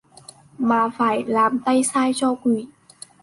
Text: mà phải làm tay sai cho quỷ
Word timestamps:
mà 0.57 0.89
phải 0.97 1.23
làm 1.27 1.59
tay 1.65 1.83
sai 1.83 2.11
cho 2.15 2.35
quỷ 2.43 2.67